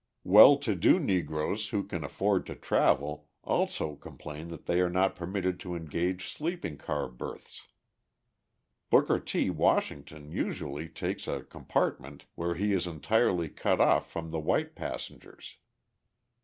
Well 0.23 0.57
to 0.57 0.73
do 0.73 0.97
Negroes 0.97 1.67
who 1.69 1.83
can 1.83 2.03
afford 2.03 2.47
to 2.47 2.55
travel, 2.55 3.29
also 3.43 3.95
complain 3.95 4.47
that 4.47 4.65
they 4.65 4.79
are 4.79 4.89
not 4.89 5.15
permitted 5.15 5.59
to 5.59 5.75
engage 5.75 6.27
sleeping 6.33 6.75
car 6.77 7.07
berths. 7.07 7.67
Booker 8.89 9.19
T. 9.19 9.51
Washington 9.51 10.31
usually 10.31 10.89
takes 10.89 11.27
a 11.27 11.43
compartment 11.43 12.25
where 12.33 12.55
he 12.55 12.73
is 12.73 12.87
entirely 12.87 13.47
cut 13.47 13.79
off 13.79 14.09
from 14.11 14.31
the 14.31 14.39
white 14.39 14.73
passengers. 14.73 15.57